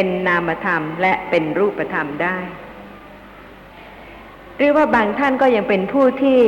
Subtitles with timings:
[0.00, 2.38] เป็นนามธรรมและเป็นรูปธรรมได้
[4.56, 6.40] หรือว่าบางท่านก็ยังเป็นผู้ที่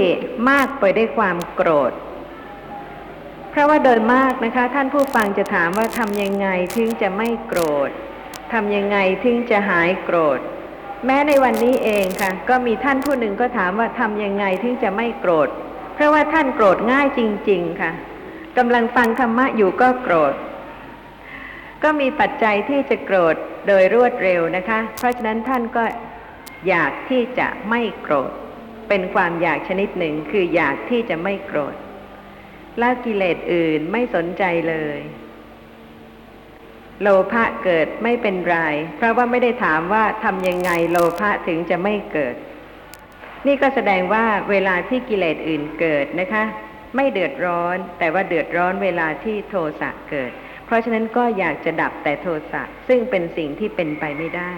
[0.51, 1.93] มากไปได้วยความโกรธ
[3.51, 7.91] เพราะว่าโดยมากนะคะ ท่านผู้ฟังจะถามว่าทำยังไงถึงจะไม่โกรธ
[8.53, 10.41] ทำยังไงถึงจะหายโกรธ
[11.07, 15.49] แม้ในวันนี้เองค่ะ ก็มีท่านผู้หนึ่งก็ถามว่าทำยังไงถึงจะไม่โกรธ
[15.95, 17.93] เพราะว่าท่านโกรธง่ายจริง ๆ ค่ะ
[18.59, 20.35] กำลังฟังธรรมะอยู่ก็โกรธ
[21.83, 25.85] ก็มีปัจจัยที่จะโกรธ โดยรวดเร็วนะคะ เพราะฉะนั้นท่านก็
[26.69, 28.33] อยากที่จะไม่โกรธ
[28.89, 31.77] เป็นความอยากชนิดหนึ่งคืออยากที่จะไม่โกรธ
[32.81, 34.99] ล้วกิเลสอื่นไม่สนใจเลย
[37.03, 38.59] โลภะเกิดไม่เป็นไร
[38.97, 42.35] เพราะว่าไม่ได้ถามว่าทำยังไงโลภะถึงจะไม่เกิด
[43.47, 46.45] นี่ก็แสดงว่าเวลาที่กิเลสอื่นเกิดนะคะ
[46.97, 50.33] ไม่เดือดร้อน แต่ว่าเดือดร้อนเวลาที่โทสะเกิด
[50.71, 54.53] เพราะฉะนั้นก็อยากจะดับแต่โทสะซึ่งเป็นสิ่งที่เป็นไปไม่ได้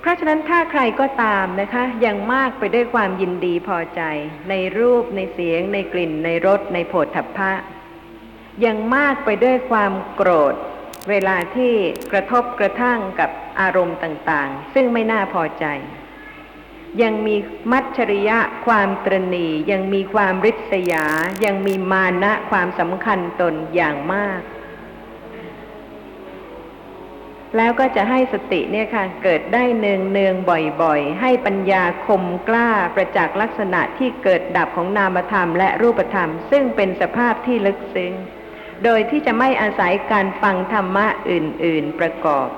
[0.00, 4.02] เพราะฉะนั้นถ้าใครก็ตามนะคะ ยังมากไปด้วยความยินดีพอใจ
[4.50, 7.52] ในรูปในเสียง ในกลิ่น ในรสในโผฏฐัพพะ
[8.64, 10.54] ยังมากไปด้วยความโกรธ
[11.10, 11.72] เวลาที่
[12.12, 15.66] กระทบกระทั่งกับอารมณ์ต่าง ๆ ซึ่งไม่น่าพอใจ
[17.02, 17.36] ยังมี
[17.72, 21.04] มัจฉริยะความตรณียังมีความริษยา
[21.44, 24.40] ยังมีมานะความสำคัญตนอย่างมาก
[27.56, 30.34] แล้วก็จะให้สติเนี่ยค่ะ เกิดได้เนืองเนือง
[30.82, 38.12] บ่อยๆ ให้ปัญญาคมกล้าประจักษ์ลักษณะที่เกิดดับของนามธรรมและรูปธรรม ซึ่งเป็นสภาพที่ลึกซึ้ง
[38.84, 42.48] โดยที่จะไม่อาศัยการฟังธรรมะอื่น ๆประกอบ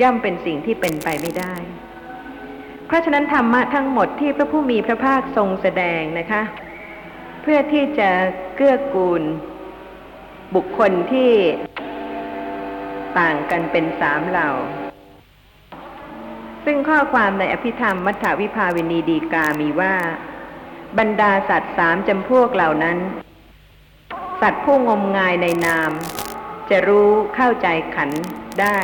[0.00, 1.54] ย่อมเป็นสิ่งที่เป็นไปไม่ได้
[2.92, 6.42] ราะฉะนั้นธรรมะทั้งหมดที่พระผู้มีพระภาคทรงแสดงนะคะ
[7.42, 8.10] เพื่อที่จะ
[8.56, 9.22] เกื้อกูล
[10.54, 11.32] บุคคลที่
[13.18, 14.50] ต่างกันเป็นสามเหล่า
[16.64, 19.94] ซึ่งข้อความในอภิธรรมมัทธวิภาวินีดีกามีว่า
[20.98, 22.98] บรรดาสัตว์สามจำพวกเหล่านั้น
[24.40, 25.90] สัตว์ผู้งมงายในนาม
[26.70, 28.10] จะรู้เข้าใจขัน
[28.60, 28.78] ได้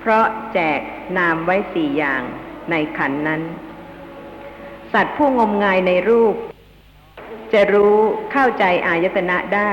[0.00, 0.80] เพราะแจก
[1.18, 2.22] นามไว้สี่อย่าง
[2.70, 3.42] ในขันนั้น
[4.92, 6.34] สัตว์ผู้งมงายในรูป
[7.52, 7.96] จะรู้
[8.32, 9.72] เข้าใจอายตนะได้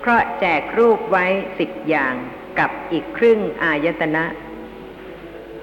[0.00, 1.26] เพราะแจกรูปไว้
[1.58, 2.14] สิบอย่าง
[2.58, 4.24] กับอีกครึ่งอายตนะ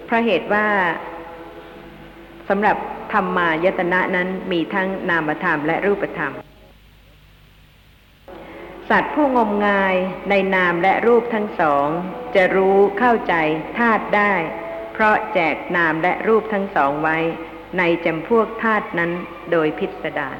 [0.06, 0.68] เพราะเหตุว่า
[2.50, 2.78] สำหรับ
[3.14, 6.34] ธรรมายตนะนั้นมีทั้งนามธรรมและรูปธรรม
[8.90, 9.96] สัตว์ผู้งมงาย
[10.30, 11.88] ในนามและรูปทั้งสอง
[12.36, 13.34] จะรู้เข้าใจ
[13.78, 14.34] ธาตุได้
[15.00, 17.18] เพราะแจกนามและรูปทั้งสองไว้
[17.78, 19.12] ในจำพวกธาตุนั้น
[19.52, 20.40] โดยพิสดาร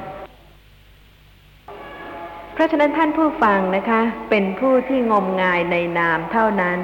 [2.54, 6.80] เพราะฉะนั้นท่านผู้ฟังนะคะ เป็นผู้ที่งมงายในนามเท่านั้น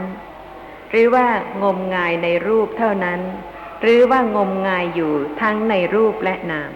[0.89, 1.27] หรือว่า
[1.63, 3.19] งมงายในรูปเท่านั้น
[3.81, 6.71] หรือว่างมงายอยู่ทั้งในรูปและนาม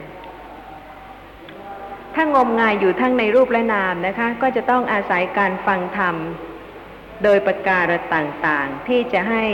[2.16, 6.16] ถ้างมงายอยู่ทั้งในรูปและนามนะคะ ก็จะต้องอาศัยการฟังธรรม
[7.24, 7.84] โดยประการ
[8.16, 9.46] ต่างๆ ที่จะให้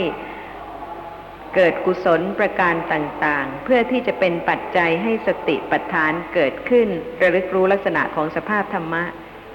[1.56, 6.88] เกิดกุศลประการต่างๆ เพื่อที่จะเป็นปัจจัยให้สติปัฏฐานเกิดขึ้น
[7.22, 9.04] ระลึกรู้ลักษณะของสภาพธรรมะ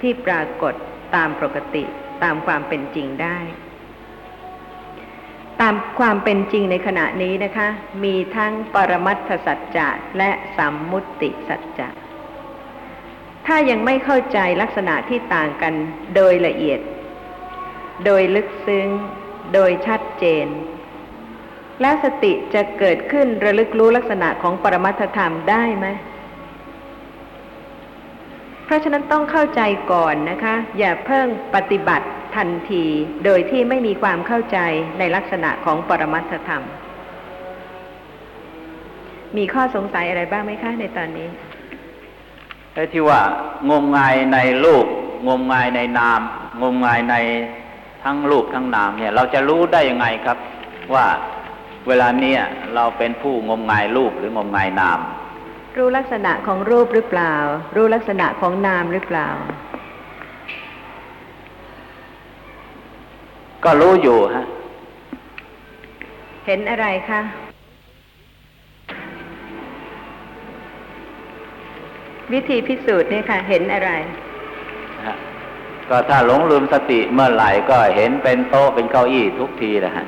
[0.01, 0.73] ที่ปรากฏ
[1.15, 1.83] ตามปกติ
[2.23, 3.37] ตามความเป็นจริงได้
[5.61, 7.67] ตามความเป็นจริงในขณะนี้นะคะ
[8.03, 11.89] มีทั้งปรมัตถสัจจะและสัมมุติสัจจะ
[13.47, 15.73] ถ้ายังไม่เข้าใจลักษณะที่ต่างกัน
[16.15, 16.79] โดยละเอียด
[18.05, 18.87] โดยลึกซึ้ง
[19.53, 20.47] โดยชัดเจน
[21.81, 25.87] แล้วสติจะเกิดขึ้นระลึกรู้ลักษณะของปรมัตถธรรมได้ไหม
[28.65, 29.61] เพราะฉะนั้นต้องเข้าใจ
[29.91, 32.85] ก่อนนะคะ อย่าเพิ่งปฏิบัติทันที
[33.25, 34.57] โดยที่ไม่มีความเข้าใจ
[34.99, 36.63] ในลักษณะของปรมัตถธรรม
[39.37, 41.29] มีข้อสงสัยอะไรบ้างไหมคะในตอนนี้
[42.73, 43.21] แต่ที่ว่า
[43.69, 44.85] งมงายในรูป
[45.27, 46.21] งมงายในนาม
[46.61, 47.15] งมงายใน
[48.03, 50.37] ทั้งรูปทั้งนามเนี่ย เราจะรู้ได้ยังไงครับ
[50.93, 51.07] ว่า
[51.87, 52.39] เวลาเนี้ย
[52.75, 54.99] เราเป็นผู้งมงายรูปหรืองมงายนาม
[55.77, 57.33] รู้ลักษณะของรูปหรือเปล่า
[57.75, 59.27] รู้ลักษณะของนามหรือเปล่า
[63.63, 64.45] ก็รู้อยู่ฮะ
[66.45, 67.21] เห็นอะไรคะ
[72.33, 73.91] วิธีพิสูจน์เนี่ยค่ะ เห็นอะไร
[74.97, 75.15] นะฮะ
[75.89, 80.05] ก็ถ้าหลงลืมสติเมื่อไหร่ก็เห็นเป็นโต๊ะเป็นเก้าอี้ทุกทีนะฮะ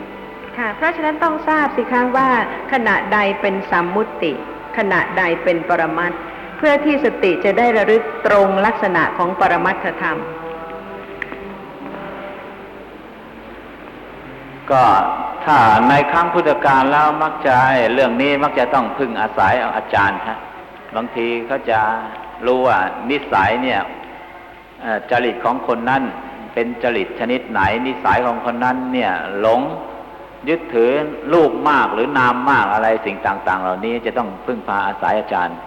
[0.58, 2.30] ค่ะเพราะฉะนั้นต้องทราบสิคะว่า
[2.74, 4.34] ขณะใดเป็นสัมมุติ
[4.78, 6.12] ขณะใดเป็นปรมัต
[6.58, 10.18] เพื่อที่สติจะได้ระลึกตรงลักษณะของปรมัตถธรรม
[14.72, 14.84] ก็
[15.46, 15.58] ถ้า
[15.90, 17.56] ในครั้งพุทธกาลแล้วมักจะ
[17.94, 20.38] เรื่องนี้มักจะต้องพึ่งอาศัยเอาอาจารย์ฮะ
[20.96, 21.80] บางทีเขาจะ
[22.46, 22.78] รู้ว่า
[23.10, 23.82] นิสัยเนี่ย
[25.12, 26.04] จริตของคนนั้น
[26.54, 29.62] เป็นจริตชนิดไหนนิสัยของคนนั้นเนี่ยหลง
[30.50, 30.92] ยึดถือ
[31.34, 35.58] รูปมากหรือนามมากอะไรสิ่งต่าง ๆ เหล่านี้จะต้องพึ่งพาอาศัยอาจารย์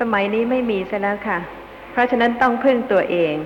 [0.00, 1.38] สมัยนี้ไม่มีซะแล้วค่ะ
[1.92, 3.36] เพราะฉะนั้นต้องพึ่งตัวเอง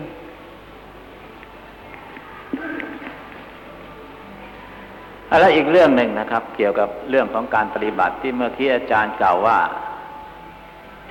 [5.40, 9.58] แล้วอีกเรื่องหนึ่งนะครับ เกี่ยวกับเรื่องของการปฏิบัติที่เมื่อกี้อาจารย์กล่าวว่า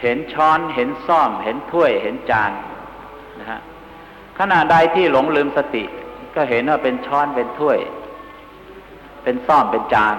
[0.01, 2.51] เห็นช้อนเห็นซ่อม เห็นถ้วยเห็นจาน
[3.39, 3.61] นะฮะ
[4.39, 5.83] ขณะใดที่หลงลืมสติ
[6.35, 7.77] ก็เห็นว่าเป็นช้อนเป็นถ้วย
[9.23, 10.15] เป็นซ่อมเป็นจาน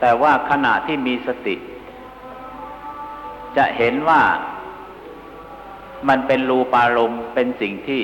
[0.00, 1.56] แต่ว่าขณะที่มีสติ
[3.56, 4.22] จะเห็นว่า
[6.08, 8.02] มันเป็นรูปารมณ์เป็นสิ่งที่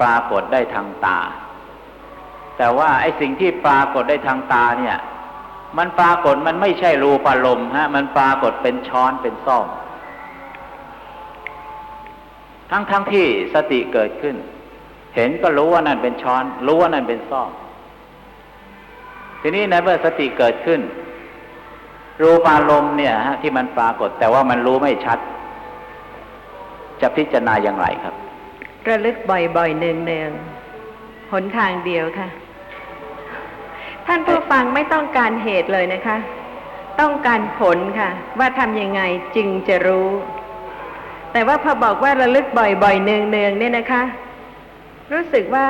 [0.00, 1.20] ปรากฏได้ทางตา
[2.58, 4.98] แต่ว่าไอ้สิ่งที่ปรากฏได้ทางตาเนี่ย
[5.78, 9.66] มันปรากฏมันไม่ใช่รูปารมณ์ฮะ มันปรากฏเป็นช้อนเป็นซ่อม
[12.70, 14.36] ทั้งทั้งที่สติเกิดขึ้น
[15.16, 17.50] เห็นก็รู้ว่านั่นเป็นช้อน รู้ว่านั่นเป็นซ่อม
[19.42, 20.80] ทีนี้ในเมื่อสติเกิดขึ้น
[22.22, 25.18] รูปารมณ์เนี่ยฮะที่มันปรากฏ แต่ว่ามันรู้ไม่ชัด
[27.00, 28.14] จะพิจารณาอย่างไรครับ
[28.88, 32.28] ระลึกบ่อยๆเนืองๆหนทางเดียวค่ะ
[34.06, 36.16] ท่านผู้ฟังไม่ต้องการเหตุเลยนะคะ
[37.00, 39.02] ต้องการผลค่ะ ว่าทำยังไง
[39.36, 40.08] จึงจะรู้
[41.32, 44.02] แต่ว่าพอบอกว่าระลึกบ่อยๆเนืองๆเนี่ยนะคะ
[45.12, 45.66] รู้สึกว่า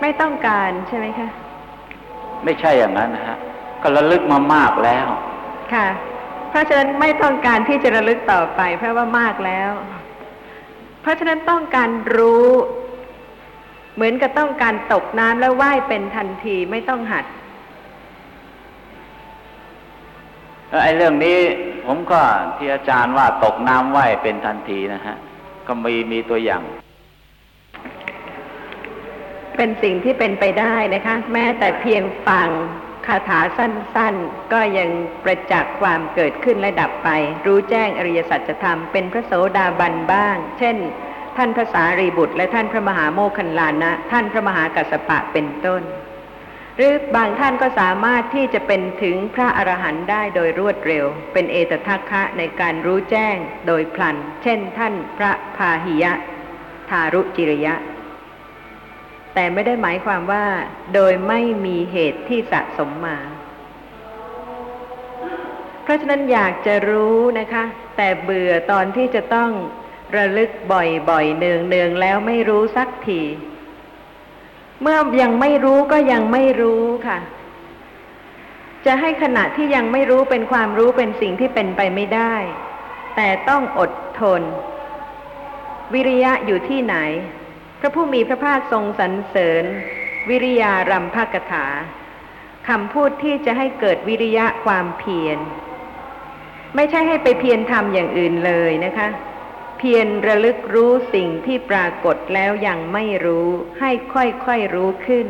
[0.00, 1.28] ไม่ต้องการใช่ไหมคะ
[2.44, 3.36] ไม่ใช่อย่างนั้นนะฮะ
[3.82, 5.06] ก็ระลึกมามากแล้ว
[5.74, 5.88] ค่ะ
[6.50, 9.70] เพราะฉะนั้นไม่ต้องการที่จะระลึกต่อไป เพราะว่ามากแล้ว
[11.00, 12.46] เพราะฉะนั้นต้องการรู้
[13.94, 17.24] เหมือนกับต้องการตกน้ำแล้วว่ายเป็นทันทีไม่ต้องหัด
[20.68, 21.38] แล้วไอ้เรื่องนี้
[21.86, 22.20] ผมก็
[22.56, 25.16] ที่อาจารย์ว่าตกน้ำไหวเป็นทันทีนะฮะ
[25.66, 26.62] ก็มีมีตัวอย่าง
[29.56, 32.48] เป็นสิ่งที่เป็นไปได้นะคะ แม้แต่เพียงฟัง
[33.06, 34.90] คาถาสั้นๆ ก็ยัง
[35.24, 37.08] ประจักษ์ความเกิดขึ้นและดับไป
[37.46, 40.76] รู้แจ้งอริยสัจธรรมเป็นพระโสดาบันบ้าง เช่น
[41.36, 45.82] ท่านพระสารีบุตร และท่านพระมหาโมคคัลลานะ ท่านพระมหากัสสปะเป็นต้น
[46.76, 53.36] หรือบางท่านก็สามารถที่จะเป็นถึงพระอรหันต์ได้โดยรวดเร็ว เป็นเอตทัคคะในการรู้แจ้ง
[53.66, 56.12] โดยพลัน เช่น ท่านพระพาหิยะ
[56.90, 57.74] ทารุจิริยะ
[59.38, 60.46] แต่ไม่ได้หมายความว่า
[60.94, 63.18] โดยไม่มีเหตุที่สะสมมา
[65.82, 67.64] เพราะฉะนั้นอยากจะรู้นะคะ
[67.96, 69.50] แต่เบื่อตอนที่จะต้อง
[70.16, 73.22] ระลึกบ่อยๆเนืองๆแล้วไม่รู้สักที
[74.82, 77.18] เมื่อยังไม่รู้ก็ยังไม่รู้ค่ะ
[78.86, 82.34] จะให้ขณะที่ยังไม่รู้เป็นความรู้เป็นสิ่งที่เป็นไปไม่ได้
[83.16, 83.90] แต่ต้องอด
[84.20, 84.42] ทน
[85.94, 86.96] วิริยะอยู่ที่ไหน
[87.80, 89.64] พระผู้มีพระภาคทรงสรรเสริญ
[90.28, 91.66] วิริยารัมภกถา
[92.68, 95.38] คำพูดที่จะให้เกิดวิริยะความเพียร
[96.74, 99.08] ไม่ใช่ให้ไปเพียรทำอย่างอื่นเลยนะคะ
[99.78, 103.48] เพียรระลึกรู้สิ่งที่ปรากฏแล้วยังไม่รู้
[103.80, 104.22] ให้ค่
[104.52, 105.26] อยๆรู้ขึ้น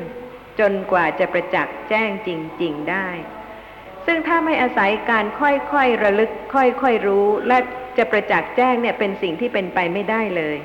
[0.61, 2.28] จนกว่าจะประจักษ์แจ้งจ
[2.62, 3.09] ริง ๆได้
[4.06, 7.59] ซึ่งถ้าไม่อาศัยการค่อยๆระลึก ค่อยๆรู้ และ
[7.99, 10.56] จะประจักษ์แจ้งเนี่ยเป็นสิ่งที่เป็นไปไม่ได้เลย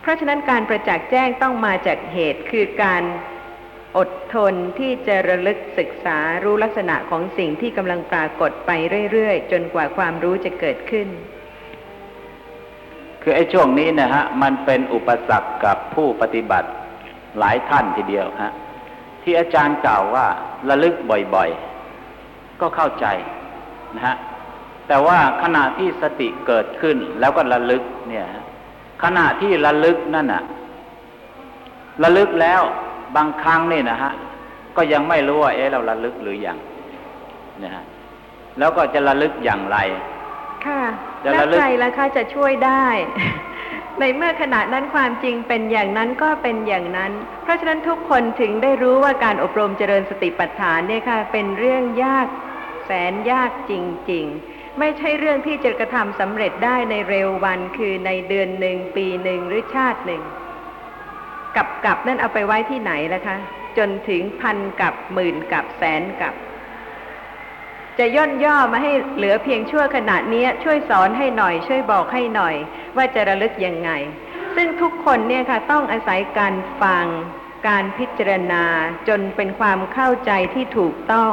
[0.00, 3.02] เพราะฉะนั้นการประจักษ์แจ้งต้องมาจากเหตุคือการ
[3.98, 8.70] อดทนที่จะระลึกศึกษารู้ลักษณะของสิ่งที่กำลังปรากฏไป
[9.12, 11.08] เรื่อยๆ จนกว่าความรู้จะเกิดขึ้น
[13.22, 16.68] คือไอ้ช่วงนี้นะฮะ มันเป็นอุปสรรคกับผู้ปฏิบัติ
[17.38, 18.52] หลายท่านทีเดียวฮะ
[19.22, 20.26] ที่อาจารย์กล่าวว่า
[20.68, 20.94] ระลึก
[21.34, 23.06] บ่อยๆ ก็เข้าใจ
[23.96, 24.16] นะฮะ
[24.88, 28.44] แต่ว่าขณะที่สติเกิดขึ้นแล้วก็ระลึกเนี่ยฮะ
[29.02, 30.42] ขณะที่ระลึกนั่นน่ะ
[32.02, 32.62] ระลึกแล้ว
[33.16, 34.12] บางครั้งนี่นะฮะ
[34.76, 36.58] ก็ยังไม่รู้ว่าเอ๊ะเราระลึกหรือยัง
[37.62, 37.84] นะฮะ
[38.58, 39.78] แล้วก็จะระลึกอย่างไร
[40.66, 40.82] ค่ะ
[41.24, 42.86] จะแล้วระลึกใครล่ะคะจะช่วยได้
[43.98, 52.26] ในเมื่อขณะนั้นความจริงเป็นอย่างนั้นก็เป็นอย่างนั้น เพราะฉะนั้นทุกคนถึงได้รู้ว่าการอบรมเจริญสติปัฏฐานเนี่ยค่ะ เป็นเรื่องยาก
[52.84, 53.72] แสนยากจ
[54.10, 60.22] ริง ๆ ไม่ใช่เรื่องที่จะกระทำสำเร็จได้ในเร็ววันคือในเดือนหนึ่งปีหนึ่งหรือชาติหนึ่ง
[61.56, 63.36] กับกับนั่นเอาไปไว้ที่ไหนล่ะคะ
[63.78, 66.34] จนถึงพันกับหมื่นกับแสนกับ
[67.98, 72.54] จะย่นย่อมาให้เหลือเพียงชั่วขณะนี้ช่วยสอนให้หน่อย ช่วยบอกให้หน่อย
[72.96, 73.90] ว่าจะระลึกยังไง
[74.56, 77.06] ซึ่งทุกคนเนี่ยค่ะ ต้องอาศัยการฟัง
[77.68, 78.64] การพิจารณา
[79.08, 81.32] จนเป็นความเข้าใจที่ถูกต้อง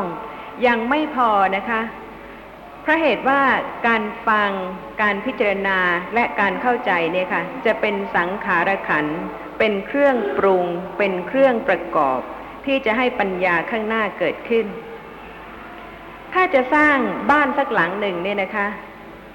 [0.68, 1.82] ยังไม่พอนะคะ
[2.90, 3.42] พราะเหตุว่า
[3.88, 4.52] การฟัง
[5.02, 5.80] การพิจารณา
[6.14, 9.06] และการเข้าใจเนี่ยค่ะ จะเป็นสังขารขัน
[9.60, 10.66] เป็นเครื่องปรุง
[10.98, 12.20] เป็นเครื่องประกอบ
[12.66, 14.66] ที่จะให้ปัญญาข้างหน้าเกิดขึ้น
[16.34, 16.98] ถ้าจะสร้าง
[17.32, 18.68] บ้านสักหลังหนึ่งเนี่ยนะคะ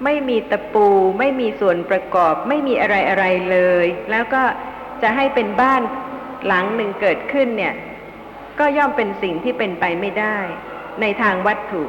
[0.03, 0.87] ไม่มีตะปู
[1.19, 4.43] ไม่มีส่วนประกอบ ไม่มีอะไรอะไรเลย แล้วก็
[5.01, 5.81] จะให้เป็นบ้าน
[6.45, 7.73] หลังหนึ่งเกิดขึ้นเนี่ย
[8.59, 10.37] ก็ย่อมเป็นสิ่งที่เป็นไปไม่ได้
[11.01, 11.83] ในทางวัตถุ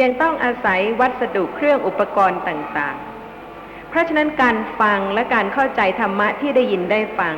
[0.00, 7.36] ยังต้องอาศัยวัสดุเครื่องอุปกรณ์ต่างๆ เพราะฉะนั้นการฟังและการเข้าใจธรรมะที่ได้ยินได้ฟัง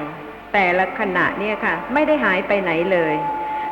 [0.53, 3.15] แต่ละขณะเนี่ยค่ะ ไม่ได้หายไปไหนเลย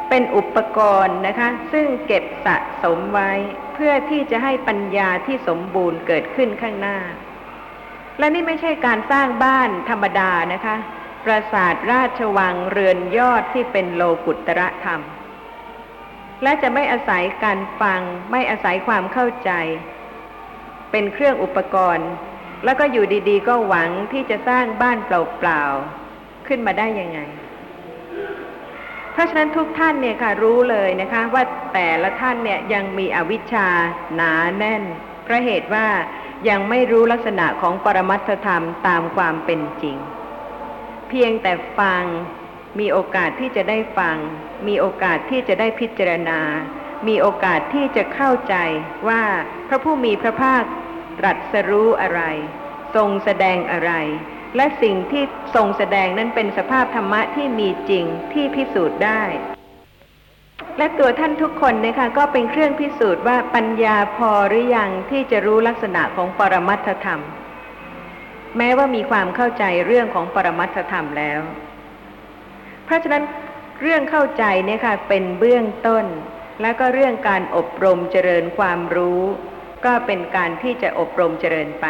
[0.09, 3.33] เป็นอุปกรณ์นะคะ ซึ่งเก็บสะสมไว้
[3.75, 6.99] เพื่อที่จะให้ปัญญาที่สมบูรณ์เกิดขึ้นข้างหน้า
[8.19, 10.77] และนี่ไม่ใช่การสร้างบ้านธรรมดานะคะ
[11.25, 15.01] ปราสาทราชวังเรือนยอดที่เป็นโลกุตระธรรม
[16.43, 18.01] และจะไม่อาศัยการฟัง
[18.33, 19.51] ไม่อาศัยความเข้าใจ
[20.91, 22.11] เป็นเครื่องอุปกรณ์
[22.65, 27.21] แล้วก็อยู่ดีๆ ก็หวังที่จะสร้างบ้านเปล่าๆขึ้นมาได้ยังไง
[29.13, 31.43] เพราะฉะนั้นทุกท่านเนี่ยค่ะรู้เลยนะคะ ว่า
[31.75, 33.69] แต่ละท่านเนี่ยยังมีอวิชชา
[34.15, 34.83] หนาแน่น
[35.25, 35.87] เพราะเหตุว่า
[36.49, 39.97] ยังไม่รู้ลักษณะของปรมัตถธรรมตามความเป็นจริง
[41.09, 42.05] เพียงแต่ฟัง
[42.79, 44.17] มีโอกาสที่จะได้ฟัง
[44.69, 46.41] มีโอกาสที่จะได้พิจารณา
[47.09, 48.55] มีโอกาสที่จะเข้าใจ
[49.09, 49.23] ว่า
[49.69, 50.63] พระผู้มีพระภาค
[51.19, 52.23] ตรัสรู้อะไร
[52.95, 53.93] ทรงแสดงอะไร
[54.57, 59.23] และสิ่งที่ทรงแสดงนั้นเป็นสภาพธรรมะที่มีจริงที่พิสูจน์ได้
[60.79, 67.21] และตัวท่านทุกคนนะคะก็เป็นเครื่องพิสูจน์ว่าปัญญาพอหรือยังที่จะรู้ลักษณะของปรมัตถธรรม
[68.57, 71.41] แม้ว่ามีความเข้าใจเรื่องของปรมัตถธรรมแล้ว
[72.87, 73.25] เพราะฉะนั้น
[73.83, 76.07] เรื่องเข้าใจเนี่ยค่ะเป็นเบื้องต้น
[76.63, 79.23] แล้วก็เรื่องการอบรมเจริญความรู้
[79.85, 81.87] ก็เป็นการที่จะอบรมเจริญไป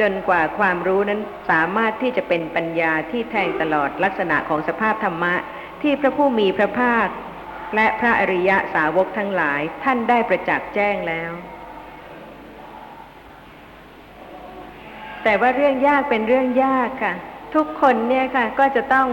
[0.00, 1.20] จนกว่าความรู้นั้น
[1.50, 5.34] สามารถที่จะเป็นปัญญาที่แทงตลอดลักษณะของสภาพธรรมะ
[5.82, 7.08] ที่พระผู้มีพระภาค
[7.74, 11.30] และพระอริยะสาวกทั้งหลายท่านได้ประจักษ์แจ้งแล้ว
[15.24, 17.14] แต่ว่าเรื่องยากเป็นเรื่องยากค่ะ
[17.54, 19.08] ทุกคนเนี่ยค่ะก็จะต้อง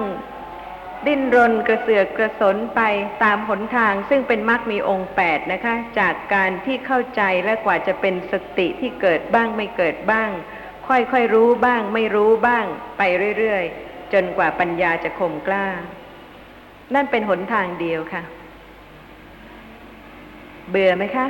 [1.06, 2.82] ดิ้นรนกระเสือกกระสนไป
[3.24, 10.30] ตามหนทาง ซึ่งเป็นมรรคมีองค์แปดนะคะ จากการที่เข้าใจและกว่าจะเป็นสติที่เกิดบ้างไม่เกิดบ้าง
[10.88, 12.66] ค่อยๆรู้บ้าง ไม่รู้บ้าง
[12.98, 13.02] ไป
[13.38, 15.68] เรื่อยๆ จนกว่าปัญญาจะคมกล้า
[16.94, 18.24] นั่นเป็นหนทางเดียวค่ะ
[20.70, 21.28] เบื่อไหมคะ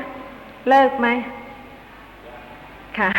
[0.69, 1.07] เลิกไหม
[2.99, 3.11] ค่ะ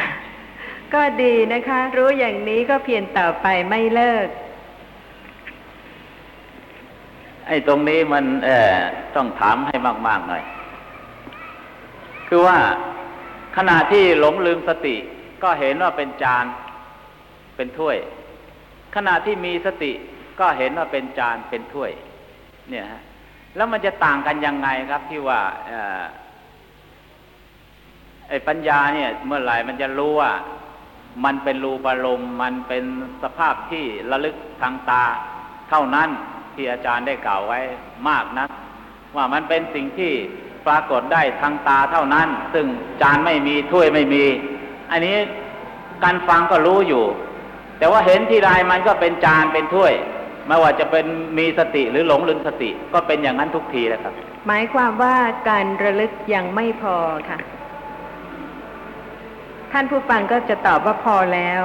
[0.94, 4.26] ก็ดีนะคะ รู้อย่างนี้ก็เพียรต่อไปไม่เลิก
[7.48, 8.76] ไอ้ตรงนี้มัน เออ
[9.16, 9.76] ต้องถามให้
[10.06, 10.42] มากๆหน่อย
[12.28, 12.58] คือว่า
[13.56, 14.96] ขณะที่หลงลืมสติ
[15.42, 16.44] ก็เห็นว่าเป็นจาน
[17.56, 17.96] เป็นถ้วย
[18.94, 19.92] ขณะที่มีสติ
[20.40, 21.90] ก็เห็นว่าเป็นจานเป็นถ้วย
[22.70, 23.02] เนี่ยฮะ
[23.56, 25.40] แล้วมันจะต่างกันยังไงครับที่ว่า
[25.70, 25.72] อ
[28.28, 30.32] ไอ้ปัญญาเนี่ย เมื่อไหร่มันจะรู้ว่า
[31.24, 32.84] มันเป็นรูปารมณ์มันเป็น
[33.22, 35.04] สภาพที่ระลึกทางตา
[35.70, 36.10] เท่านั้น
[36.58, 37.60] ที่อาจารย์ได้กล่าวไว้
[38.08, 38.46] มากนะ
[39.16, 40.12] ว่ามันเป็นสิ่งที่
[40.66, 42.66] ปรากฏได้ทางตาเท่านั้น ซึ่ง
[43.02, 44.24] จานไม่มีถ้วยไม่มี
[44.90, 45.16] อันนี้
[46.04, 47.04] การฟังก็รู้อยู่
[47.78, 49.92] แต่ว่าเห็นทีไรมันก็เป็นจานเป็นถ้วย
[50.46, 51.06] ไม่ว่าจะเป็น
[51.38, 54.12] มีสติหรือหลงลืมสติ ก็เป็นอย่างนั้นทุกทีแหละครับ
[54.46, 55.16] หมายความว่า
[55.48, 56.96] การระลึกยังไม่พอ
[57.28, 57.38] ค่ะ
[59.72, 61.62] ท่านผู้ฟังก็จะตอบว่าพอแล้ว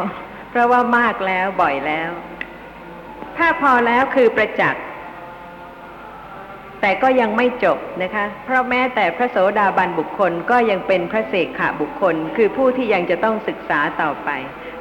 [0.49, 2.09] เพราะว่ามากแล้วบ่อยแล้ว
[3.37, 4.83] ถ้าพอแล้วคือประจักษ์
[6.81, 14.29] แต่ก็ยังไม่จบนะคะ เพราะแม้แต่พระโสดาบันบุคคลก็ยังเป็นพระเสกขะบุคคล คือผู้ที่ยังจะต้องศึกษาต่อไป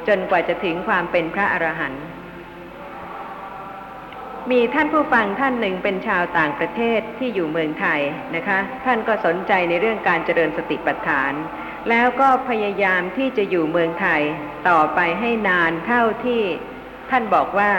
[0.07, 2.03] จนกว่าจะถึงความเป็นพระอรหันต์
[4.51, 8.01] มีท่านผู้ฟังท่านหนึ่งเป็นชาวต่างประเทศที่อยู่เมืองไทย
[8.35, 11.33] นะคะ ท่านก็สนใจในเรื่องการเจริญสติปัฏฐาน
[11.89, 14.21] แล้วก็พยายามที่จะอยู่เมืองไทย
[14.69, 16.41] ต่อไปให้นานเท่าที่
[17.11, 17.71] ท่านบอกว่า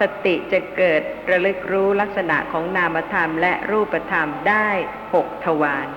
[0.00, 4.68] สติจะเกิดระลึกรู้ลักษณะของนามธรรมและรูปธรรมได้
[5.14, 5.88] หกทวาร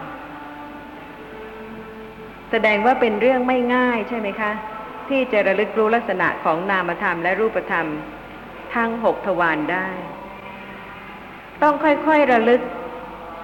[2.52, 4.52] แสดงว่าเป็นเรื่องไม่ง่ายใช่ไหมคะ
[5.10, 7.88] ที่จะระลึกรู้ลักษณะของนามธรรมและรูปธรรม
[8.76, 9.90] ทั้งหกทวารได้
[11.62, 12.62] ต้องค่อยๆระลึก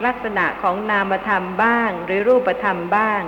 [0.05, 3.22] ลักษณะของนามธรรมบ้าง หรือรูปธรรมบ้าง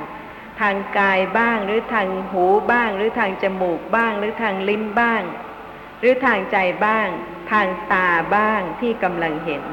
[0.61, 5.21] ทางกายบ้าง หรือทางหูบ้าง หรือทางจมูกบ้าง หรือทางลิ้นบ้าง
[6.05, 7.07] รือทางใจบ้าง
[7.51, 9.63] ทางตาบ้างที่กำลังเห็น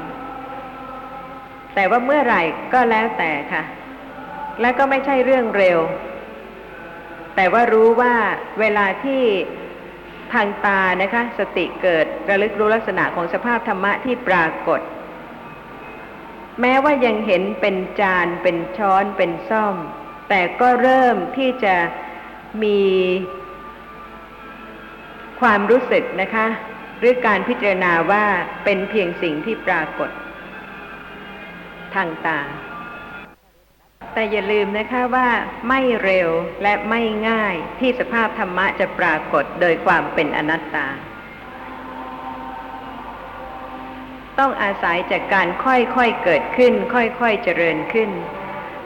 [1.75, 2.41] แต่ว่าเมื่อไหร่
[2.73, 3.63] ก็แล้วแต่ค่ะ
[4.61, 5.79] และก็ไม่ใช่เรื่องเร็ว
[7.35, 8.13] แต่ว่ารู้ว่า
[8.59, 9.21] เวลาที่
[10.33, 14.81] ทางตานะคะ สติเกิดระลึกรู้ลักษณะของสภาพธรรมะที่ปรากฏ
[16.61, 19.75] แม้ว่ายังเห็นเป็นจานเป็นช้อนเป็นซ่อม
[20.29, 21.75] แต่ก็เริ่มที่จะ
[22.63, 22.79] มี
[25.41, 26.47] ความรู้สึกนะคะ
[26.99, 28.25] หรือการพิจารณาว่า
[28.63, 30.09] เป็นเพียงสิ่งที่ปรากฏ
[31.95, 32.41] ทางตา
[34.13, 35.29] แต่อย่าลืมนะคะว่า
[35.69, 36.29] ไม่เร็ว
[36.63, 40.87] และไม่ง่ายที่สภาพธรรมะจะปรากฏโดยความเป็นอนัตตา
[44.39, 45.73] ต้องอาศัยจากการค่
[46.03, 48.09] อยๆเกิดขึ้น ค่อยๆเจริญขึ้น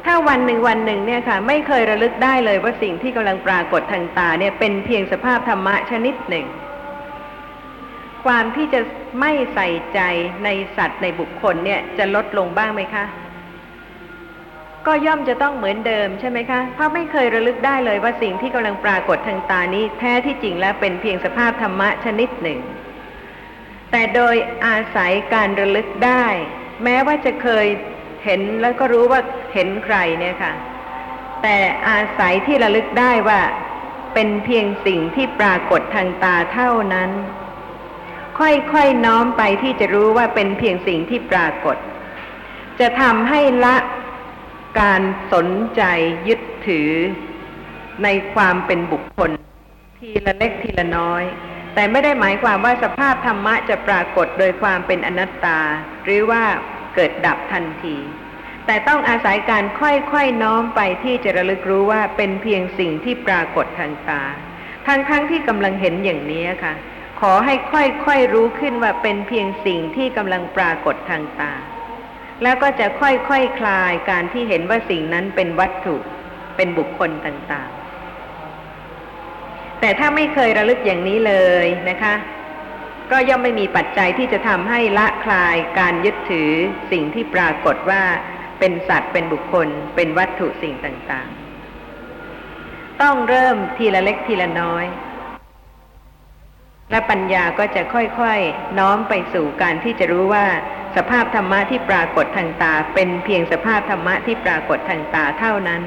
[0.10, 6.46] ถ้าวันหนึ่งวันหนึ่งเนี่ยค่ะ ไม่เคยระลึกได้เลยว่าสิ่งที่กำลังปรากฏทางตาเนี่ยเป็นเพียงสภาพธรรมะชนิดหนึ่ง
[8.26, 8.80] ความที่จะ
[9.22, 10.00] ไม่ใส่ใจ
[10.44, 13.06] ในสัตว์ในบุคคลเนี่ยจะลดลงบ้างไหมคะ
[14.88, 22.60] ก็ย่อมจะต้องเหมือนเดิมใช่ไหมคะเพราะไม่เคยระลึกได้เลยว่าสิ่งที่กำลังปรากฏทางตานี้ แท้ที่จริงแล้วเป็นเพียงสภาพธรรมะชนิดหนึ่ง
[23.92, 24.36] แต่โดย
[24.66, 26.26] อาศัยการระลึกได้
[26.84, 27.68] แม้ว่าจะเคย
[28.28, 29.22] เห็นแล้วก็รู้ว่า
[29.54, 30.54] เห็นใครเนี่ยค่ะ
[31.42, 31.58] แต่
[31.88, 33.42] อาศัยที่ระลึกได้ว่า
[34.14, 37.12] เป็นเพียงสิ่งที่ปรากฏทางตาเท่านั้น
[38.40, 41.78] ค่อยๆน้อมไปที่จะรู้ว่าเป็นเพียงสิ่งที่ปรากฏ
[42.80, 43.76] จะทำให้ละ
[44.80, 45.02] การ
[45.34, 45.82] สนใจ
[46.28, 46.92] ยึดถือ
[48.04, 49.30] ในความเป็นบุคคล
[50.00, 51.24] ทีละเล็กทีละน้อย
[51.74, 55.60] แต่ไม่ได้หมายความว่าสภาพธรรมะจะปรากฏโดยความเป็นอนัตตา
[56.06, 56.44] หรือว่า
[56.98, 57.98] เกิดดับทันที
[58.66, 64.24] แต่ต้องอาศัยการค่อยๆน้อมไปที่จะระลึกรู้ว่าเป็นเพียงสิ่งที่ปรากฏทางตา
[64.88, 66.74] ทั้งๆทที่กำลังเห็นอย่างนี้ค่ะ
[67.22, 71.54] ขอให้ค่อยๆรู้ขึ้นว่าเป็นเพียงสิ่งที่กำลังปรากฏทางตา
[72.44, 75.96] แล้วก็จะค่อยๆคคลายการที่เห็นว่าสิ่งนั้นเป็นวัตถุ
[76.56, 81.34] เป็นบุคคลต่างๆ แต่ถ้าไม่เคยระลึกอย่างนี้เล
[81.66, 82.14] ยนะคะ
[83.12, 86.52] ก็ย่อมไม่มีปัจจัยที่จะทำให้ละคลายการยึดถือ
[86.92, 88.04] สิ่งที่ปรากฏว่า
[88.60, 94.86] เป็นสัตว์เป็นบุคคล เป็นวัตถุสิ่งต่างๆ ต้องเริ่มทีละเล็กทีละน้อย
[96.92, 100.46] และปัญญาก็จะค่อยๆ น้อมไปสู่การที่จะรู้ว่า
[100.96, 105.82] สภาพธรรมะที่ปรากฏทางตา เป็นเพียงสภาพธรรมะที่ปรากฏทางตาเท่านั้น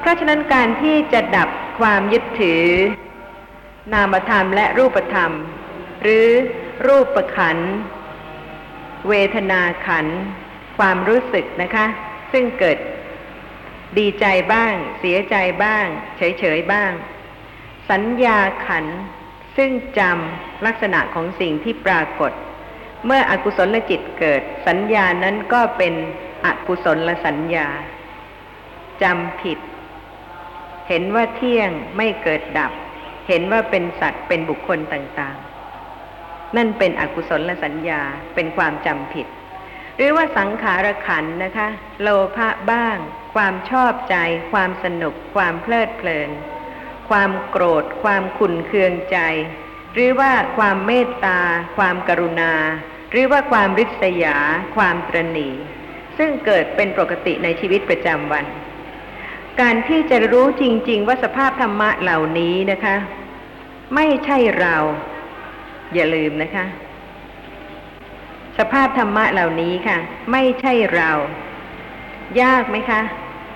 [0.00, 1.48] เพราะฉะนั้นการที่จะดับ
[1.80, 2.64] ความยึดถือ
[3.92, 5.32] นามธรรมและรูปธรรม
[6.02, 6.28] หรือ
[6.86, 7.58] รูปขัน
[9.08, 10.06] เวทนาขัน
[10.78, 11.86] ความรู้สึกนะคะ
[12.32, 12.78] ซึ่งเกิด
[13.98, 15.84] ดีใจบ้าง เสียใจบ้าง
[16.16, 16.90] เฉยๆบ้าง
[17.90, 18.86] สัญญาขัน
[19.56, 22.32] ซึ่งจำลักษณะของสิ่งที่ปรากฏ
[23.06, 25.94] เมื่ออกุศลจิตเกิด สัญญานั้นก็เป็น
[26.46, 27.68] อกุศลสัญญา
[29.02, 29.58] จำผิด
[30.88, 32.72] เห็นว่าเที่ยงไม่เกิดดับ
[33.28, 38.02] เห็นว่าเป็นสัตว์เป็นบุคคลต่างๆ นั่นเป็นอกุศลสัญญา
[38.34, 39.26] เป็นความจำผิด
[39.96, 41.68] หรือว่าสังขารขันนะคะ
[42.00, 42.96] โลภะบ้าง
[43.34, 44.16] ความชอบใจ
[44.52, 46.30] ความสนุก ความเพลิดเพลิน
[47.10, 49.18] ความโกรธ ความขุนเคืองใจ
[49.94, 51.40] หรือว่าความเมตตา
[51.76, 52.52] ความกรุณา
[53.10, 54.36] หรือว่าความริษยา
[54.76, 55.48] ความตรณี
[56.18, 58.44] ซึ่งเกิดเป็นปกติในชีวิตประจำวัน
[59.60, 62.96] การที่จะรู้จริง ๆ ว่าสภาพธรรมะเหล่านี้นะคะ
[63.94, 64.76] ไม่ใช่เรา
[65.94, 66.66] อย่าลืมนะคะ
[68.58, 69.98] สภาพธรรมะเหล่านี้ค่ะ
[70.32, 71.10] ไม่ใช่เรา
[72.42, 73.00] ยากไหมคะ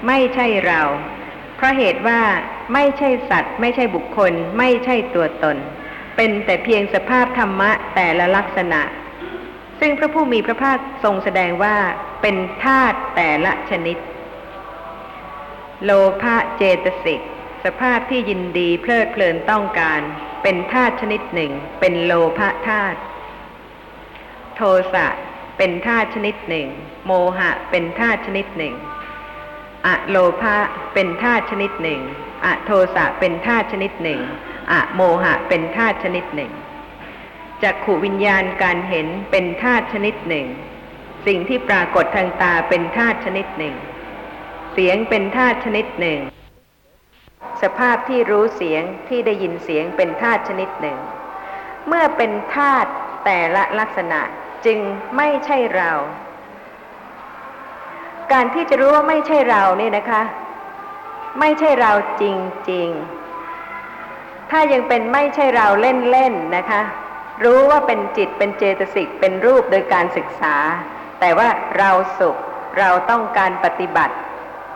[0.06, 0.80] ไม่ใช่เรา
[1.56, 2.20] เพราะเหตุว่า
[2.74, 5.56] ไม่ใช่สัตว์ ไม่ใช่บุคคล ไม่ใช่ตัวตน
[6.16, 8.82] เป็นแต่เพียงสภาพธรรมะแต่ละลักษณะ
[9.80, 11.76] ซึ่งพระผู้มีพระภาคทรงแสดงว่า
[12.22, 13.96] เป็นธาตุแต่ละชนิด
[15.84, 15.90] โล
[16.22, 17.20] ภะเจตสิก
[17.64, 20.01] สภาพที่ยินดีเพลิดเพลินต้องการ
[20.42, 22.98] เป็นธาตุชนิดหนึ่ง เป็นโลภะธาตุ
[24.57, 24.61] โท
[24.94, 25.07] สะ
[25.59, 26.68] เป็นธาตุชนิดหนึ่ง
[27.07, 28.75] โมหะเป็นธาตุชนิดหนึ่ง
[29.87, 30.57] อะโลภะ
[30.94, 32.01] เป็นธาตุชนิดหนึ่ง
[32.44, 34.20] อะโทสะเป็นธาตุชนิดหนึ่ง
[34.72, 36.53] อะโมหะเป็นธาตุชนิดหนึ่ง
[37.62, 40.46] จักขูวิญญาณการเห็นเป็นธาตุชนิดหนึ่ง
[41.27, 43.75] สิ่งที่ปรากฏทางตาเป็นธาตุชนิดหนึ่ง
[44.72, 46.20] เสียงเป็นธาตุชนิดหนึ่ง
[47.62, 50.98] สภาพที่รู้เสียงที่ได้ยินเสียงเป็นธาตุชนิดหนึ่ง
[51.88, 52.90] เมื่อเป็นธาตุ
[53.24, 54.20] แต่ละลักษณะ
[54.66, 54.78] จึง
[55.16, 55.90] ไม่ใช่เรา
[58.33, 60.22] การที่จะรู้ว่าไม่ใช่เราเนี่ยนะคะ
[61.40, 62.24] ไม่ใช่เราจ
[62.70, 62.88] ริง
[63.70, 66.83] ๆ ถ้ายังเป็นไม่ใช่เราเล่นๆนะคะ
[67.44, 70.57] รู้ว่าเป็นจิตเป็นเจตสิกเป็นรูปโดยการศึกษา
[71.20, 72.37] แต่ว่าเราสุข
[72.78, 74.14] เราต้องการปฏิบัติ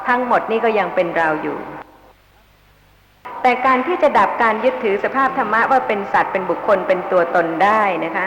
[0.09, 1.59] ทั้งหมดนี่ก็ยังเป็นเราอยู่
[3.47, 8.27] แต่การที่จะดับการยึดถือสภาพธรรมะว่าเป็นสัตว์เป็นบุคคลเป็นตัวตนได้นะคะ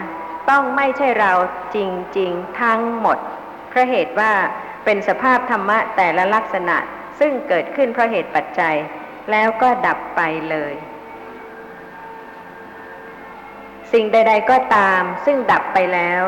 [0.49, 1.32] ต้องไม่ใช่เรา
[1.75, 1.77] จ
[2.17, 3.17] ริง ๆ ทั้งหมด
[3.69, 4.32] เพราะเหตุว่า
[4.86, 6.77] เป็นสภาพธรรมะแต่ละลักษณะ
[7.19, 8.75] ซึ่งเกิดขึ้นเพราะเหตุปัจจัย
[9.32, 10.73] แล้วก็ดับไปเลย
[13.93, 16.23] สิ่งใด ๆ ก็ตาม ซึ่งดับไปแล้ว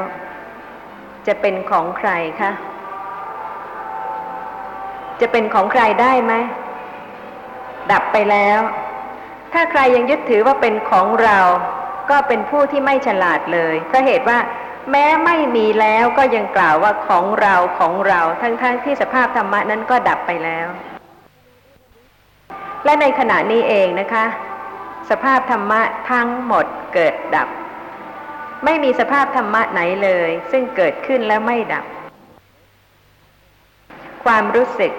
[1.28, 2.52] จะเป็นของใครคะ
[5.22, 6.36] จะเป็นของใครได้ไหม
[7.92, 8.60] ดับไปแล้ว
[9.54, 11.40] ถ้าใครยังยึดถือว่าเป็นของเรา
[12.10, 14.40] ก็เป็นผู้ที่ไม่ฉลาดเลยเพราะเหตุว่า
[14.92, 20.68] แม้ไม่มีแล้วก็ยังกล่าวว่าของเราของเรา ทั้งๆทที่สภาพธรรมะนั้นก็ดับไปแล้ว
[22.86, 24.26] และในขณะนี้เองนะคะ
[25.10, 27.50] สภาพธรรมะทั้งหมดเกิดดับ
[28.66, 31.86] ไม่มีสภาพธรรมะไหนเลย ซึ่งเกิดขึ้นแล้วไม่ดับ
[34.26, 34.92] ความรู้สึก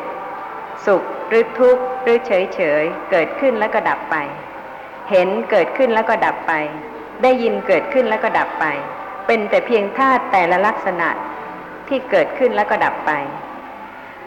[0.86, 4.16] สุข หรือทุกข์หรือเฉยเฉยๆเกิดขึ้นแล้วก็ดับไป
[5.10, 6.52] เห็นเกิดขึ้นแล้วก็ดับไป
[7.22, 8.64] ได้ยินเกิดขึ้นแล้วก็ดับไป
[9.26, 11.08] เป็นแต่เพียงธาตุแต่ละลักษณะ
[11.88, 13.12] ที่เกิดขึ้นแล้วก็ดับไป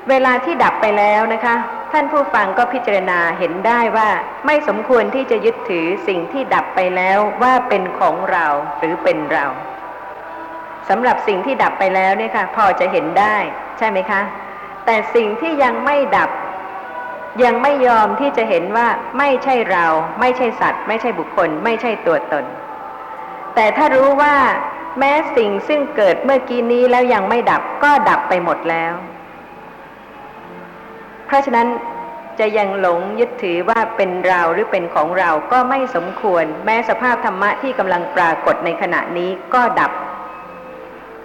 [0.09, 1.55] เวลาที่ดับไปแล้วนะคะ
[1.91, 4.09] ท่านผู้ฟังก็พิจารณาเห็นได้ว่า
[4.45, 8.47] ไม่สมควรที่จะยึดถือสิ่งที่ดับไปแล้วว่าเป็นของเรา
[8.79, 9.45] หรือเป็นเรา
[10.89, 13.35] สำหรับสิ่งที่ดับไปแล้วเนี่ยค่ะ พอจะเห็นได้
[13.77, 14.21] ใช่ไหมคะ
[14.85, 16.29] แต่สิ่งที่ยังไม่ดับ
[17.43, 19.85] ยังไม่ยอมที่จะเห็นว่าไม่ใช่เรา
[20.19, 22.45] ไม่ใช่สัตว์ ไม่ใช่บุคคล ไม่ใช่ตัวตน
[23.55, 24.35] แต่ถ้ารู้ว่า
[24.99, 28.93] แม้สิ่งซึ่งเกิดเมื่อกี้นี้แล้วยังไม่ดับก็ดับไปหมดแล้ว
[31.25, 31.67] เพราะฉะนั้น
[32.39, 39.91] จะยังหลงยึดถือว่าเป็นเราหรือเป็นของเราก็ไม่สมควร แม้สภาพธรรมะที่กำลังปรากฏในขณะนี้ก็ดับ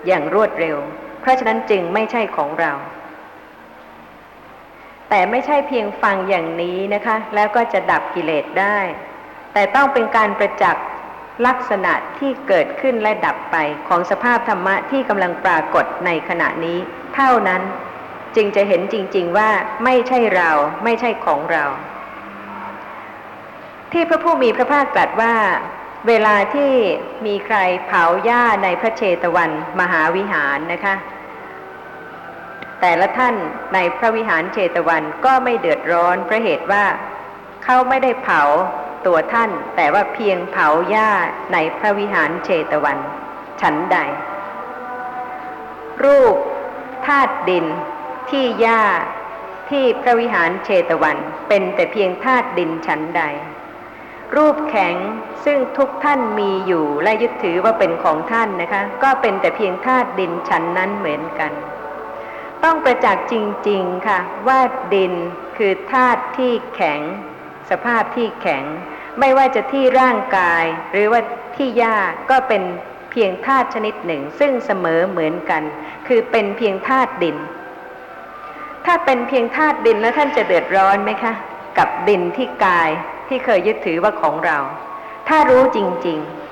[0.06, 0.76] อย่างรวดเร็ว
[1.20, 2.72] เพราะฉะนั้นจึงไม่ใช่ของเรา
[5.10, 8.78] แต่ไม่ใช่เพียงฟังอย่างนี้นะคะ แล้วก็จะดับกิเลสได้
[9.52, 10.84] แต่ต้องเป็นการประจักษ์
[11.46, 13.56] ลักษณะที่เกิดขึ้นและดับไป
[13.88, 16.78] ของสภาพธรรมะที่กำลังปรากฏในขณะนี้
[17.14, 17.62] เท่านั้น
[18.36, 19.50] จึงจะเห็นจริง ๆว่า
[19.84, 20.50] ไม่ใช่เรา
[20.84, 21.64] ไม่ใช่ของเรา
[23.92, 25.34] ที่พระผู้มีพระภาคตรัสว่า
[26.08, 26.72] เวลาที่
[27.26, 30.94] มีใครเผาหญ้าในพระเชตวันมหาวิหารนะคะ
[32.80, 33.34] แต่ละท่าน
[33.74, 36.84] ในพระวิหารเชตวันก็ไม่เดือดร้อนเพราะเหตุว่า
[37.64, 38.42] เขาไม่ได้เผา
[39.06, 41.10] ตัวท่าน แต่ว่าเพียงเผาหญ้า
[41.52, 42.98] ในพระวิหารเชตวัน
[43.60, 43.98] ฉันใด
[46.04, 46.36] รูป
[47.06, 47.66] ธาตุดิน
[48.30, 48.82] ที่หญ้า
[49.70, 51.16] ที่พระวิหารเชตวัน
[51.48, 53.22] เป็นแต่เพียงธาตุดินฉันใด
[54.36, 54.96] รูปแข็ง
[55.44, 61.52] ซึ่งทุกท่านมีอยู่และยึดถือว่าเป็นของท่านนะคะ ก็เป็นแต่เพียงธาตุดินฉันนั้นเหมือนกัน
[62.64, 63.34] ต้องประจักษ์จ
[63.68, 64.18] ริง ๆ ค่ะ
[64.48, 64.60] ว่า
[64.94, 65.12] ดิน
[65.56, 67.00] คือธาตุที่แข็ง
[67.70, 68.64] สภาพที่แข็ง
[69.20, 71.20] ไม่ว่าจะที่ร่างกาย หรือว่า
[71.56, 71.96] ที่หญ้า
[72.30, 72.62] ก็เป็น
[73.10, 75.62] เพียงธาตุชนิดหนึ่ง ซึ่งเสมอเหมือนกัน
[76.08, 77.36] คือเป็นเพียงธาตุดิน
[78.86, 81.34] ถ้าเป็นเพียงธาตุดินแล้วท่านจะเดือดร้อนไหมคะ
[81.78, 82.90] กับดินที่กาย
[83.28, 84.58] ที่เคยยึดถือว่าของเรา
[85.28, 86.49] ถ้ารู้จริง ๆ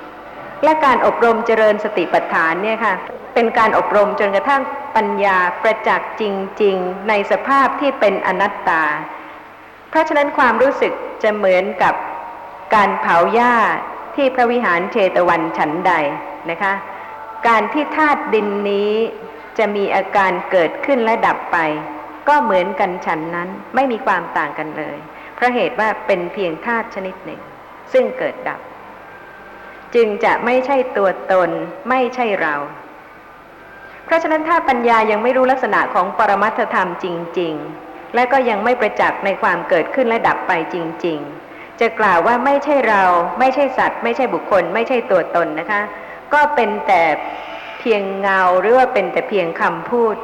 [0.63, 2.95] และการอบรมเจริญสติปัฏฐานเนี่ยค่ะ
[3.33, 4.61] เป็นการอบรมจนกระทั่ง
[4.95, 6.23] ปัญญาประจักษ์จ
[6.63, 8.83] ริง ๆ ในสภาพที่เป็นอนัตตา
[9.89, 10.93] เพราะฉะนั้นความรู้สึก
[11.23, 11.93] จะเหมือนกับ
[12.75, 13.55] การเผาหญ้า
[14.15, 15.93] ที่พระวิหารเชตวันฉันใด
[16.49, 16.73] นะคะ
[17.47, 18.91] การที่ธาตุดินนี้
[19.57, 21.57] จะมีอาการเกิดขึ้นและดับไป
[22.29, 24.97] ก็เหมือนกันฉันนั้นไม่มีความต่างกันเลย
[25.35, 27.41] เพราะเหตุว่าเป็นเพียงธาตุชนิดหนึ่ง
[27.93, 28.59] ซึ่งเกิดดับ
[29.95, 31.49] จึงจะไม่ใช่ตัวตน
[31.89, 32.55] ไม่ใช่เรา
[34.05, 37.05] เพราะฉะนั้นถ้าปัญญายังไม่รู้ลักษณะของปรมัตถธรรมจ
[37.39, 40.75] ริง ๆ และก็ยังไม่ประจักษ์ในความเกิดขึ้นและดับไปจ
[41.05, 43.03] ริง ๆ จะกล่าวว่าไม่ใช่เรา
[43.39, 45.81] ไม่ใช่สัตว์ ไม่ใช่บุคคล ไม่ใช่ตัวตนนะคะ
[46.33, 47.03] ก็เป็นแต่
[47.79, 50.15] เพียงเงาหรือว่าเป็นแต่เพียงคำพูด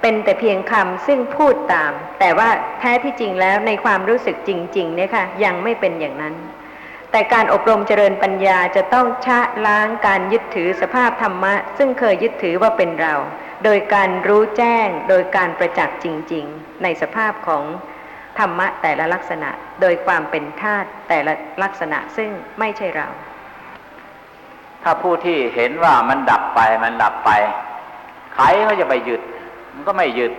[0.00, 2.48] เป็นแต่เพียงคำซึ่งพูดตาม แต่ว่า
[2.78, 6.34] แท้ที่จริงแล้วในความรู้สึกจริง ๆ เนี่ยค่ะยังไม่เป็นอย่างนั้น
[7.10, 13.14] แต่การอบรมเจริญปัญญาจะต้องชะล้างการยึดถือสภาพธรรมะ ซึ่งเคยยึดถือว่าเป็นเรา
[13.64, 17.64] โดยการรู้แจ้ง โดยการประจักษ์จริง ๆ ในสภาพของ
[18.38, 23.08] ธรรมะแต่ละลักษณะ โดยความเป็นธาตุแต่ละลักษณะซึ่งไม่ใช่เรา
[24.82, 27.30] ถ้าผู้ที่เห็นว่ามันดับไปมันดับไป
[28.34, 29.20] ใครเขาจะไปหยุด
[29.74, 30.32] มันก็ไม่หยุด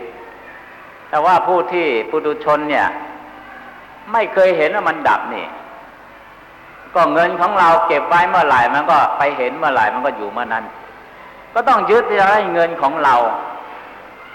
[1.09, 2.87] แต่ว่าผู้ที่ปุถุชนเนี่ย
[4.13, 5.45] ไม่เคยเห็นว่ามันดับนี่
[6.95, 10.65] ก็เงินของเราเก็บไว้เมื่อไหร่มันก็ไปเห็นเมื่อไหร่มันก็อยู่เมื่อนั้น
[11.53, 13.15] ก็ต้องยึดให้เงินของเรา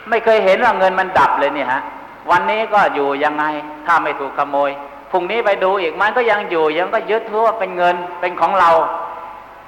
[0.09, 1.83] ไม่เคยเห็นว่าเงินมันดับเลยเนี่ยฮะ
[2.31, 3.45] วันนี้ก็อยู่ยังไง
[3.87, 4.71] ถ้าไม่ถูกขโมย
[5.11, 8.71] พรุ่งนี้ไปดูอีกมันก็ยังอยู่ยังก็ยึดทั่วเป็นเงินเป็นของเรา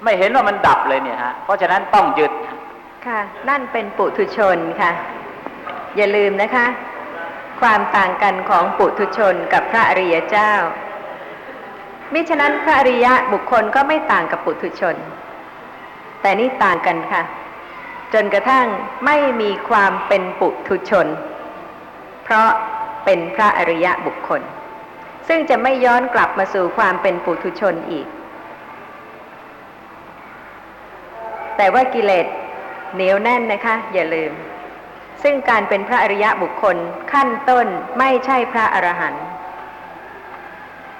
[0.04, 2.32] ไม่เห็นว่ามันดับเลยเนี่ยฮะเพราะฉะนั้นต้องยึด
[3.06, 4.92] ค่ะ นั่นเป็นปุถุชนค่ะ
[5.96, 6.66] อย่าลืมนะคะ
[7.60, 10.52] ความต่างกันของปุถุชนกับพระอริยเจ้า
[12.12, 14.96] มิฉะนั้นพระอริยะบุคคลก็ไม่ต่างกับปุถุชน
[16.20, 17.22] แต่นี่ต่างกันค่ะ
[18.14, 18.66] จนกระทั่ง
[19.06, 21.06] ไม่มีความเป็นปุถุชน
[22.24, 22.48] เพราะ
[23.04, 24.42] เป็นพระอริยะบุคคล
[25.28, 28.06] ซึ่งจะไม่ย้อนกลับมาสู่ความเป็นปุถุชนอีก
[31.56, 32.26] แต่ว่ากิเลส
[32.94, 34.32] เหนียวแน่นนะคะ อย่าลืม
[35.22, 36.76] ซึ่งการเป็นพระอริยะบุคคล
[37.12, 37.66] ขั้นต้น
[37.98, 39.24] ไม่ใช่พระอรหันต์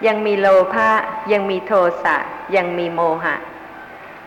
[0.07, 0.91] ยังมีโลภะ
[1.33, 1.73] ยังมีโท
[2.05, 2.17] สะ
[2.57, 3.37] ยังมีโมหะ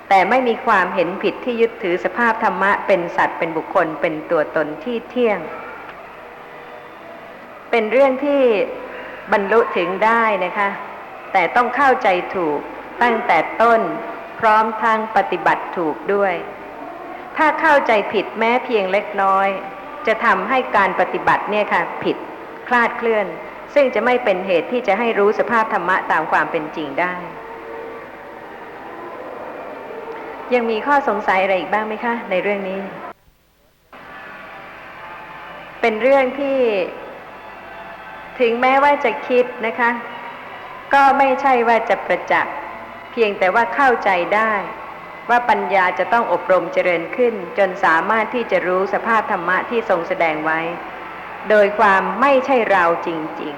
[0.10, 5.39] แต่ไม่มีความเห็นผิดที่ยึดถือสภาพธรรมะเป็นสัตว์เป็นบุคคลเป็นตัวตนที่เที่ยง
[7.69, 8.41] เป็นเรื่องที่
[9.31, 10.69] บรรลุถึงได้นะคะ
[11.34, 12.60] แต่ต้องเข้าใจถูก
[13.01, 13.81] ตั้งแต่ต้น
[14.39, 16.34] พร้อมทางปฏิบัติถูกด้วย
[17.38, 19.47] ถ้าเข้าใจผิดแม้เพียงเล็กน้อย
[20.07, 22.17] จะทำให้การปฏิบัติเนี่ยค่ะ ผิด
[22.67, 23.25] คลาดเคลื่อน
[23.73, 27.15] ซึ่งจะไม่เป็นเหตุที่จะให้รู้สภาพธรรมะตามความเป็นจริงได้
[30.53, 32.81] ยังมีข้อสงสัยอะไรอีกบ้างไหมคะ ในเรื่องนี้
[35.81, 36.57] เป็นเรื่องที่
[38.39, 39.91] ถึงแม้ว่าจะคิดนะคะ
[40.93, 42.55] ก็ไม่ใช่ว่าจะประจักษ์
[43.12, 44.53] เพียงแต่ว่าเข้าใจได้
[45.29, 50.60] ว่าปัญญาจะต้องอบรมเจริญขึ้น จนสามารถที่จะรู้สภาพธรรมะที่ทรงแสดงไว้
[51.49, 53.10] โดยความไม่ใช่เราจ
[53.41, 53.54] ริง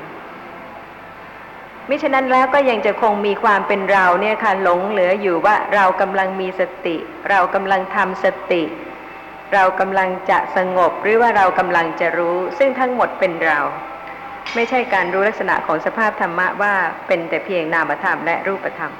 [1.11, 6.97] ๆ มิฉะนั้นแล้วก็ยังจะคงมีความเป็นเราเนี่ยค่ะหลงเหลืออยู่ว่าเรากำลังมีสติ
[7.29, 8.63] เรากำลังทำสติ
[9.53, 13.59] เรากำลังจะสงบหรือว่าเรากำลังจะรู้ ซึ่งทั้งหมดเป็นเรา
[14.55, 16.73] ไม่ใช่การรู้ลักษณะของสภาพธรรมะว่า
[17.07, 18.91] เป็นแต่เพียงนามธรรมและรูปธรรม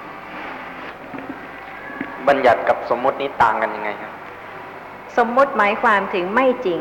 [2.28, 4.12] บัญญัติกับสมมตินี้ต่างกันยังไงครับ
[5.18, 6.80] สมมุติหมายความถึงไม่จริง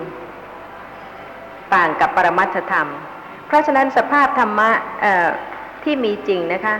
[1.74, 2.88] ต่างกับปรมัตถธรรม
[3.46, 4.70] เพราะฉะนั้นสภาพธรรมะ
[5.84, 6.76] ที่มีจริงนะคะ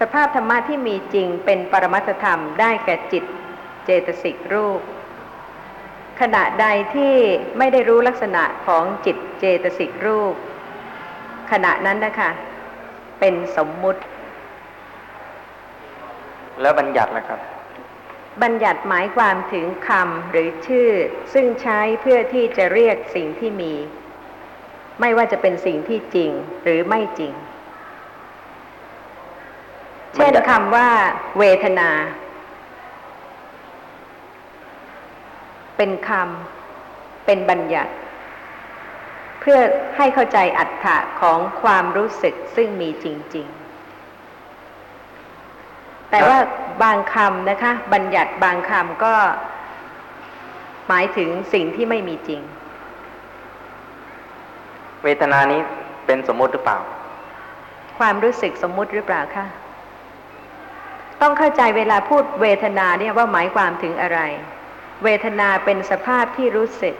[0.00, 3.24] สภาพธรรมะที่มีจริงเป็นปรมัตถธรรมได้แก่จิต
[3.84, 4.80] เจตสิกรูป
[6.20, 7.14] ขณะใดที่
[7.58, 10.34] ไม่ได้รู้ลักษณะของจิตเจตสิกรูป
[11.52, 12.30] ขณะนั้นนะคะ
[13.20, 14.00] เป็นสมมุติ
[16.60, 17.40] แล้วบัญญัติล่ะครับ
[18.42, 20.90] บัญญัติหมายความถึงคำหรือชื่อ
[21.32, 23.74] ซึ่งใช้เพื่อที่จะเรียกสิ่งที่มี
[25.00, 26.30] ไม่ว่าจะเป็นสิ่งที่จริง
[26.62, 27.32] หรือไม่จริง
[30.14, 30.88] เช่นคำว่า
[31.38, 31.90] เวทนา
[35.76, 37.92] เป็นคำเป็นบัญญัติ
[39.40, 39.58] เพื่อ
[39.96, 43.46] ให้เข้าใจอัตถะของความรู้สึกซึ่งมีจริง
[44.34, 46.38] ๆ แต่ว่า
[46.82, 49.14] บางคำนะคะ บัญญัติบางคำก็
[50.88, 52.40] หมายถึงสิ่งที่ไม่มีจริง
[55.02, 55.60] เวทนานี้
[56.06, 56.78] เป็นสมมติหรือเปล่า
[57.98, 59.46] ความรู้สึกสมมุติหรือเปล่าคะ
[61.20, 64.20] ต้องเข้าใจเวลาพูดเวทนาเนี่ยว่าหมายความถึงอะไร
[65.04, 66.94] เวทนาเป็นสภาพที่รู้สึก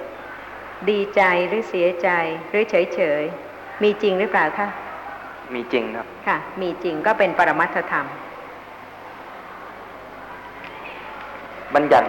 [0.91, 2.09] ดีใจหรือเสียใจ
[2.51, 4.69] หรือเฉยเฉยๆมีจริงหรือเปล่าคะ
[5.55, 8.07] มีจริงครับ ค่ะ มีจริงก็เป็นปรมัตถธรรม
[11.75, 12.09] บัญญัติ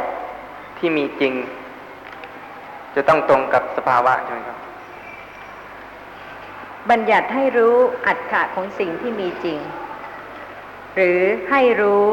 [0.77, 1.33] ที่มีจริง
[2.95, 4.57] จะต้องตรงกับสภาวะใช่ไหมครับ
[6.89, 7.75] บัญญัติให้รู้
[8.07, 9.59] อัตถะของสิ่งที่มีจริง
[10.95, 12.05] หรือให้รู้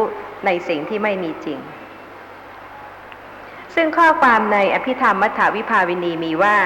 [0.46, 1.58] ในสิ่งที่ไม่มีจริง
[3.74, 6.56] ซึ่งข้อความในอภิธรรมมัทธวิภาวินีมีว่า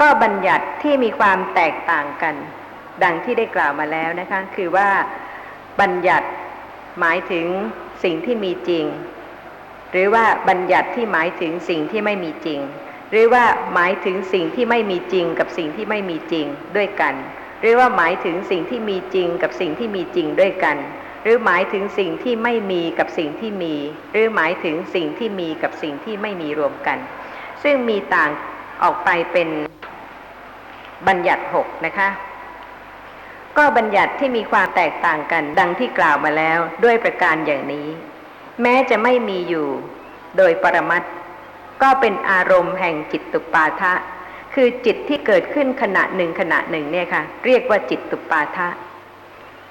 [0.00, 2.34] ก็บัญญัติที่มีความแตกต่างกัน
[3.02, 4.88] ดังที่ได้กล่าวมาแล้วนะคะ คือว่า
[5.80, 6.28] บัญญัติ
[7.00, 7.46] หมายถึง
[8.04, 8.84] สิ่งที่มีจริง
[9.92, 12.60] หรือว่าบัญญัติที่หมายถึงสิ่งที่ไม่มีจริง
[13.10, 17.14] หรือว่าหมายถึงสิ่งที่ไม่มีจริงกับสิ่งที่ไม่มีจริงด้วยกัน
[17.60, 20.76] หรือว่าหมายถึงสิ่งที่มีจริงกับสิ่งที่มีจริงด้วยกัน
[21.22, 23.74] หรือหมายถึงสิ่งที่ไม่มีกับสิ่งที่มี
[24.12, 26.98] หรือหมายถึงสิ่งที่มีกับสิ่งที่ไม่มีรวมกัน
[27.62, 28.30] ซึ่งมีต่าง
[28.82, 29.48] ออกไปเป็น
[31.08, 32.08] บัญญัติหกนะคะ
[33.56, 37.88] ก็บัญญัติที่มีความแตกต่างกันดังที่กล่าวมาแล้วด้วยประการอย่างนี้
[38.62, 39.66] แม้จะไม่มีอยู่
[40.36, 41.02] โดยปรมัต
[41.82, 43.92] ก็เป็นอารมณ์แห่งจิตตุปาทะ
[44.54, 48.68] คือจิตที่เกิดขึ้นขณะหนึ่งขณะหนึ่งเนี่ยค่ะ เรียกว่าจิตตุปาทะ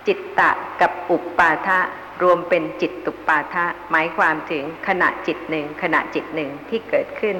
[0.07, 0.49] จิตตะ
[0.81, 1.79] กับอุปปาทะ
[2.21, 7.37] รวมเป็นจิตตุปาทะ หมายความถึงขณะจิตหนึ่งขณะจิตหนึ่งที่เกิดขึ้น